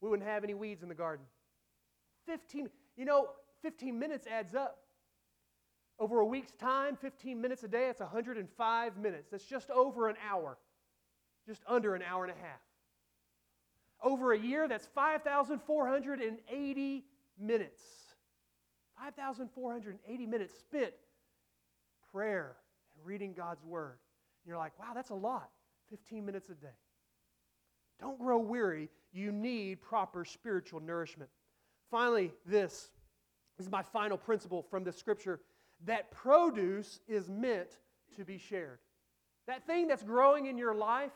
[0.00, 1.24] We wouldn't have any weeds in the garden.
[2.26, 3.28] 15, you know,
[3.62, 4.78] 15 minutes adds up.
[5.98, 9.28] Over a week's time, 15 minutes a day, that's 105 minutes.
[9.30, 10.58] That's just over an hour,
[11.46, 12.60] just under an hour and a half.
[14.04, 17.04] Over a year, that's 5,480
[17.40, 17.82] minutes.
[18.98, 20.92] 5,480 minutes spent
[22.12, 22.56] prayer
[22.94, 23.96] and reading God's Word.
[24.44, 25.48] And you're like, wow, that's a lot.
[25.90, 26.76] 15 minutes a day.
[27.98, 28.90] Don't grow weary.
[29.12, 31.30] You need proper spiritual nourishment.
[31.90, 32.90] Finally, this,
[33.56, 35.40] this is my final principle from the scripture
[35.86, 37.78] that produce is meant
[38.16, 38.80] to be shared.
[39.46, 41.12] That thing that's growing in your life,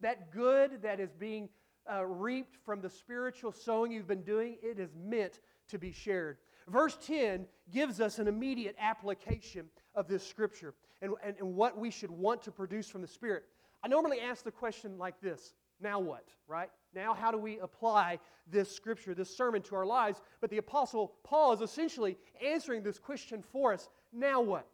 [0.00, 1.48] that good that is being
[1.92, 6.38] uh, reaped from the spiritual sowing you've been doing, it is meant to be shared.
[6.68, 11.90] Verse 10 gives us an immediate application of this scripture and, and, and what we
[11.90, 13.44] should want to produce from the Spirit.
[13.82, 16.70] I normally ask the question like this now what, right?
[16.94, 18.18] Now, how do we apply
[18.50, 20.20] this scripture, this sermon to our lives?
[20.40, 23.88] But the Apostle Paul is essentially answering this question for us.
[24.12, 24.66] Now what?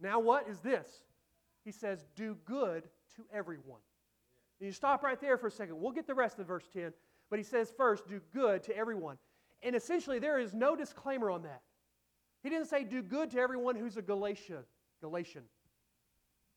[0.00, 0.86] Now what is this?
[1.64, 2.84] He says, Do good
[3.16, 3.80] to everyone.
[4.62, 5.80] You stop right there for a second.
[5.80, 6.92] We'll get the rest of verse 10.
[7.30, 9.18] But he says, first, do good to everyone.
[9.62, 11.62] And essentially, there is no disclaimer on that.
[12.42, 14.64] He didn't say, do good to everyone who's a Galatian.
[15.00, 15.42] Galatian.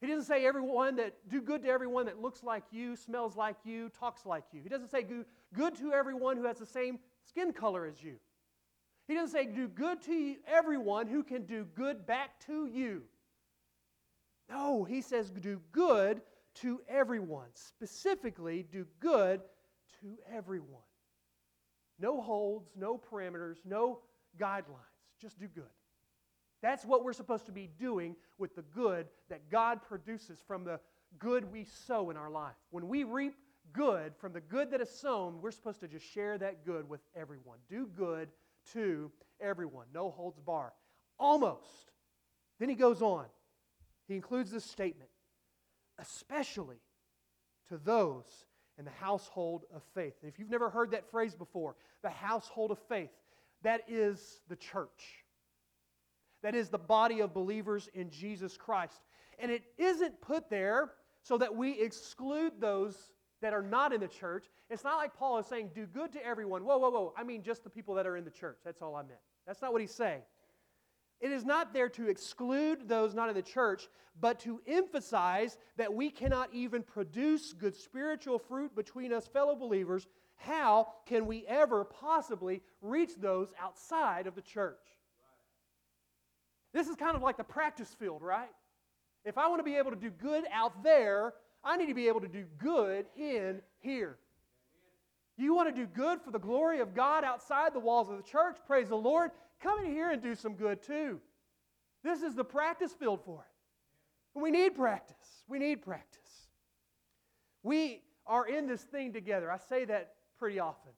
[0.02, 3.56] He doesn't say everyone that do good to everyone that looks like you, smells like
[3.64, 4.62] you, talks like you.
[4.62, 5.06] He doesn't say
[5.54, 8.18] good to everyone who has the same skin color as you.
[9.08, 13.04] He doesn't say do good to everyone who can do good back to you.
[14.50, 16.22] No, he says do good
[16.62, 17.48] to everyone.
[17.54, 19.42] Specifically, do good
[20.02, 20.82] to everyone.
[22.00, 24.00] No holds, no parameters, no
[24.38, 24.64] guidelines.
[25.22, 25.64] Just do good.
[26.62, 30.80] That's what we're supposed to be doing with the good that God produces from the
[31.20, 32.56] good we sow in our life.
[32.72, 33.36] When we reap
[33.72, 37.02] good from the good that is sown, we're supposed to just share that good with
[37.16, 37.60] everyone.
[37.70, 38.30] Do good
[38.74, 39.86] to everyone.
[39.94, 40.74] No holds bar.
[41.20, 41.92] Almost.
[42.60, 43.26] Then he goes on.
[44.08, 45.10] He includes this statement
[46.00, 46.78] especially
[47.70, 48.46] to those
[48.78, 50.14] in the household of faith.
[50.24, 53.10] If you've never heard that phrase before, the household of faith,
[53.64, 55.24] that is the church.
[56.44, 59.02] That is the body of believers in Jesus Christ.
[59.40, 60.92] And it isn't put there
[61.24, 62.96] so that we exclude those
[63.42, 64.46] that are not in the church.
[64.70, 66.64] It's not like Paul is saying, do good to everyone.
[66.64, 67.14] Whoa, whoa, whoa.
[67.18, 68.60] I mean, just the people that are in the church.
[68.64, 69.20] That's all I meant.
[69.48, 70.22] That's not what he's saying.
[71.22, 73.88] It is not there to exclude those not in the church,
[74.20, 80.08] but to emphasize that we cannot even produce good spiritual fruit between us fellow believers.
[80.36, 84.80] How can we ever possibly reach those outside of the church?
[86.74, 88.50] This is kind of like the practice field, right?
[89.24, 92.08] If I want to be able to do good out there, I need to be
[92.08, 94.18] able to do good in here.
[95.38, 98.24] You want to do good for the glory of God outside the walls of the
[98.24, 98.58] church?
[98.68, 99.32] Praise the Lord.
[99.62, 101.20] Come in here and do some good too.
[102.04, 104.40] This is the practice field for it.
[104.40, 105.44] We need practice.
[105.48, 106.50] We need practice.
[107.64, 109.52] We are in this thing together.
[109.52, 110.92] I say that pretty often.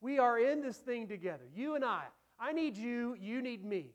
[0.00, 1.44] We are in this thing together.
[1.54, 2.02] You and I.
[2.38, 3.94] I need you, you need me.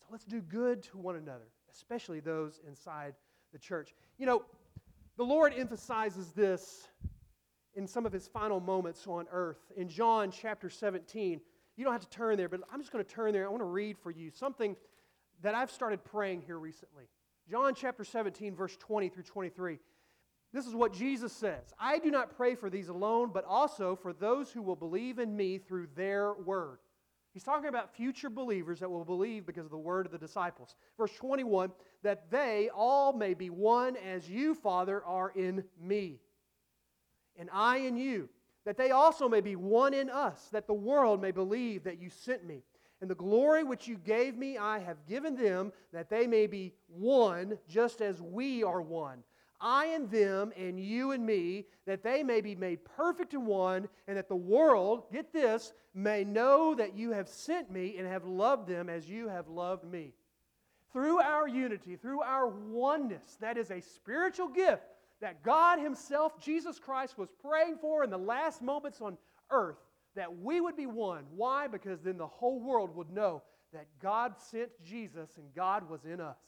[0.00, 3.14] So let's do good to one another, especially those inside
[3.52, 3.94] the church.
[4.18, 4.42] You know,
[5.16, 6.88] the Lord emphasizes this
[7.78, 9.60] in some of his final moments on earth.
[9.76, 11.40] In John chapter 17,
[11.76, 13.46] you don't have to turn there, but I'm just going to turn there.
[13.46, 14.74] I want to read for you something
[15.42, 17.04] that I've started praying here recently.
[17.48, 19.78] John chapter 17, verse 20 through 23.
[20.52, 24.12] This is what Jesus says I do not pray for these alone, but also for
[24.12, 26.78] those who will believe in me through their word.
[27.32, 30.74] He's talking about future believers that will believe because of the word of the disciples.
[30.96, 31.70] Verse 21
[32.02, 36.18] that they all may be one as you, Father, are in me,
[37.38, 38.28] and I in you,
[38.64, 42.10] that they also may be one in us, that the world may believe that you
[42.10, 42.62] sent me.
[43.00, 46.74] And the glory which you gave me, I have given them, that they may be
[46.88, 49.22] one, just as we are one.
[49.60, 53.88] I and them, and you and me, that they may be made perfect in one,
[54.06, 58.24] and that the world, get this, may know that you have sent me and have
[58.24, 60.12] loved them as you have loved me.
[60.92, 64.82] Through our unity, through our oneness, that is a spiritual gift
[65.20, 69.16] that God Himself, Jesus Christ, was praying for in the last moments on
[69.50, 69.78] earth,
[70.14, 71.24] that we would be one.
[71.34, 71.66] Why?
[71.66, 73.42] Because then the whole world would know
[73.72, 76.38] that God sent Jesus and God was in us.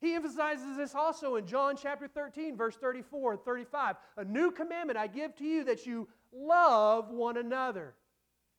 [0.00, 3.96] He emphasizes this also in John chapter 13, verse 34 and 35.
[4.16, 7.94] A new commandment I give to you that you love one another.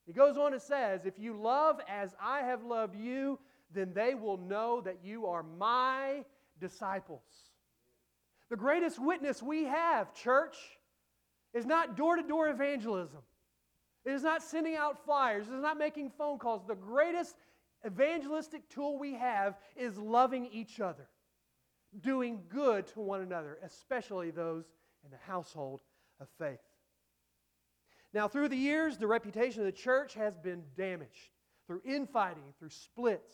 [0.06, 3.40] He goes on and says, If you love as I have loved you,
[3.74, 6.26] then they will know that you are my
[6.60, 7.49] disciples.
[8.50, 10.58] The greatest witness we have, church,
[11.54, 13.22] is not door to door evangelism.
[14.06, 15.48] It is not sending out flyers.
[15.48, 16.64] It is not making phone calls.
[16.68, 17.36] The greatest
[17.86, 21.08] evangelistic tool we have is loving each other
[22.02, 24.66] doing good to one another, especially those
[25.04, 25.82] in the household
[26.20, 26.60] of faith.
[28.14, 31.30] Now, through the years, the reputation of the church has been damaged
[31.68, 33.34] through infighting, through splits.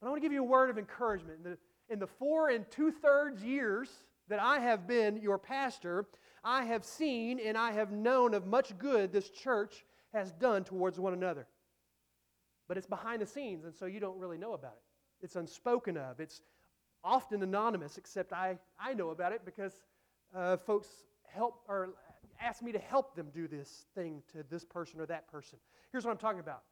[0.00, 1.42] But I want to give you a word of encouragement.
[1.42, 1.58] The,
[1.88, 3.88] in the four and two thirds years
[4.28, 6.06] that I have been your pastor,
[6.44, 10.98] I have seen and I have known of much good this church has done towards
[10.98, 11.46] one another.
[12.66, 15.24] But it's behind the scenes, and so you don't really know about it.
[15.24, 16.42] It's unspoken of, it's
[17.02, 19.72] often anonymous, except I, I know about it because
[20.34, 20.88] uh, folks
[21.24, 21.90] help or
[22.40, 25.58] ask me to help them do this thing to this person or that person.
[25.90, 26.62] Here's what I'm talking about.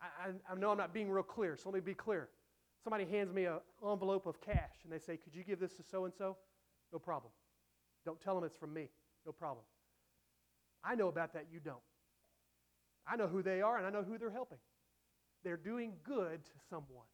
[0.00, 2.28] I, I, I know I'm not being real clear, so let me be clear.
[2.84, 5.82] Somebody hands me an envelope of cash and they say, Could you give this to
[5.82, 6.36] so and so?
[6.92, 7.32] No problem.
[8.04, 8.90] Don't tell them it's from me.
[9.24, 9.64] No problem.
[10.84, 11.78] I know about that, you don't.
[13.06, 14.58] I know who they are and I know who they're helping.
[15.44, 17.06] They're doing good to someone.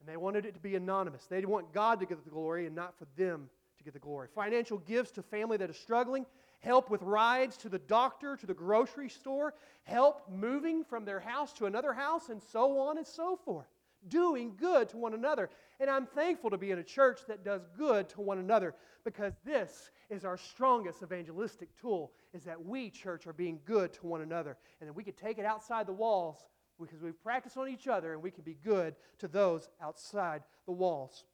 [0.00, 1.24] And they wanted it to be anonymous.
[1.26, 4.26] They want God to get the glory and not for them to get the glory.
[4.34, 6.26] Financial gifts to family that is struggling,
[6.58, 11.52] help with rides to the doctor, to the grocery store, help moving from their house
[11.54, 13.66] to another house, and so on and so forth.
[14.08, 15.50] Doing good to one another.
[15.80, 18.74] And I'm thankful to be in a church that does good to one another
[19.04, 24.06] because this is our strongest evangelistic tool is that we church are being good to
[24.06, 26.46] one another and that we can take it outside the walls
[26.80, 30.72] because we've practiced on each other and we can be good to those outside the
[30.72, 31.24] walls.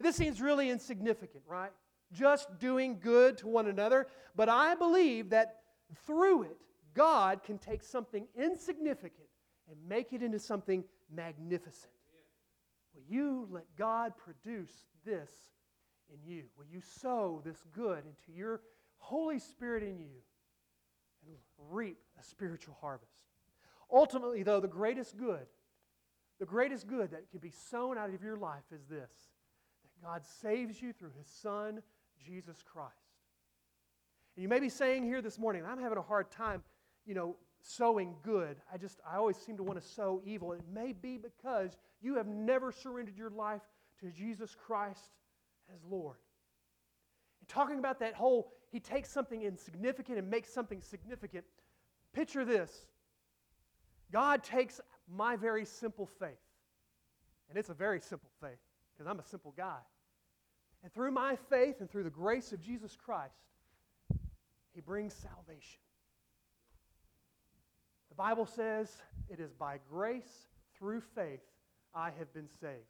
[0.00, 1.70] This seems really insignificant, right?
[2.12, 4.06] Just doing good to one another.
[4.34, 5.60] But I believe that
[6.06, 6.56] through it,
[6.94, 9.28] God can take something insignificant
[9.70, 11.92] and make it into something magnificent.
[13.08, 14.72] You let God produce
[15.04, 15.30] this
[16.12, 16.44] in you?
[16.56, 18.60] Will you sow this good into your
[18.98, 20.22] Holy Spirit in you
[21.26, 21.36] and
[21.70, 23.24] reap a spiritual harvest?
[23.92, 25.46] Ultimately, though, the greatest good,
[26.38, 29.10] the greatest good that can be sown out of your life is this
[29.82, 31.82] that God saves you through his Son,
[32.24, 32.92] Jesus Christ.
[34.36, 36.62] And you may be saying here this morning, I'm having a hard time,
[37.06, 37.36] you know,
[37.66, 38.58] sowing good.
[38.72, 40.52] I just, I always seem to want to sow evil.
[40.52, 43.62] It may be because you have never surrendered your life
[44.00, 45.10] to Jesus Christ
[45.74, 46.18] as Lord.
[47.40, 51.44] And talking about that whole, he takes something insignificant and makes something significant.
[52.12, 52.86] Picture this
[54.12, 54.80] God takes
[55.12, 56.38] my very simple faith,
[57.48, 58.58] and it's a very simple faith
[58.92, 59.78] because I'm a simple guy.
[60.84, 63.34] And through my faith and through the grace of Jesus Christ,
[64.72, 65.80] He brings salvation.
[68.16, 68.90] The Bible says
[69.28, 70.48] it is by grace
[70.78, 71.42] through faith
[71.94, 72.88] I have been saved.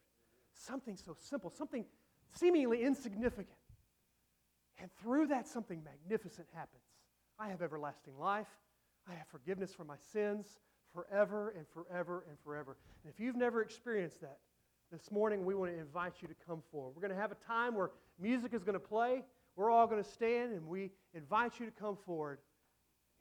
[0.53, 1.85] Something so simple, something
[2.33, 3.59] seemingly insignificant.
[4.81, 6.85] And through that, something magnificent happens.
[7.41, 8.47] I have everlasting life.
[9.11, 10.47] I have forgiveness for my sins
[10.95, 12.77] forever and forever and forever.
[13.03, 14.39] And if you've never experienced that,
[14.93, 16.93] this morning we want to invite you to come forward.
[16.95, 19.25] We're going to have a time where music is going to play.
[19.57, 22.39] We're all going to stand and we invite you to come forward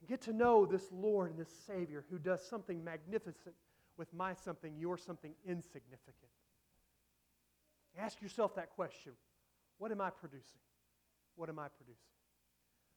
[0.06, 3.54] get to know this Lord and this Savior who does something magnificent
[3.96, 6.30] with my something, your something insignificant?
[7.98, 9.12] Ask yourself that question.
[9.78, 10.60] What am I producing?
[11.36, 11.96] What am I producing?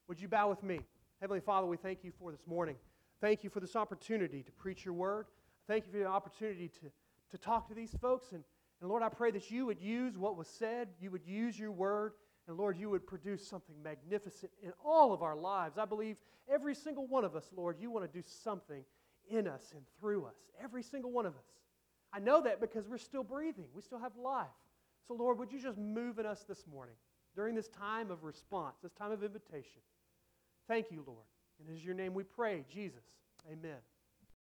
[0.07, 0.79] Would you bow with me?
[1.21, 2.75] Heavenly Father, we thank you for this morning.
[3.21, 5.27] Thank you for this opportunity to preach your word.
[5.67, 6.91] Thank you for the opportunity to,
[7.31, 8.31] to talk to these folks.
[8.31, 8.43] And,
[8.81, 11.71] and Lord, I pray that you would use what was said, you would use your
[11.71, 12.13] word,
[12.49, 15.77] and Lord, you would produce something magnificent in all of our lives.
[15.77, 16.17] I believe
[16.51, 18.83] every single one of us, Lord, you want to do something
[19.29, 20.35] in us and through us.
[20.61, 21.45] Every single one of us.
[22.11, 24.47] I know that because we're still breathing, we still have life.
[25.07, 26.95] So, Lord, would you just move in us this morning
[27.35, 29.81] during this time of response, this time of invitation?
[30.67, 31.27] Thank you, Lord.
[31.59, 33.03] And in your name we pray, Jesus.
[33.51, 33.77] Amen.